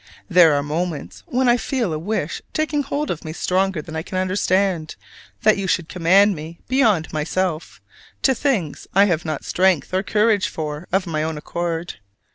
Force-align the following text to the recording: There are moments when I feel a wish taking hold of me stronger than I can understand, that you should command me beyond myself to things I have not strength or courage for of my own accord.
There 0.27 0.55
are 0.55 0.63
moments 0.63 1.21
when 1.27 1.47
I 1.47 1.57
feel 1.57 1.93
a 1.93 1.99
wish 1.99 2.41
taking 2.53 2.81
hold 2.81 3.11
of 3.11 3.23
me 3.23 3.33
stronger 3.33 3.83
than 3.83 3.95
I 3.95 4.01
can 4.01 4.17
understand, 4.17 4.95
that 5.43 5.59
you 5.59 5.67
should 5.67 5.89
command 5.89 6.35
me 6.35 6.57
beyond 6.67 7.13
myself 7.13 7.79
to 8.23 8.33
things 8.33 8.87
I 8.95 9.05
have 9.05 9.25
not 9.25 9.45
strength 9.45 9.93
or 9.93 10.01
courage 10.01 10.47
for 10.47 10.87
of 10.91 11.05
my 11.05 11.21
own 11.21 11.37
accord. 11.37 11.97